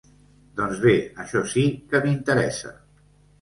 [0.59, 0.93] Doncs bé,
[1.25, 2.75] això sí que m'interessa.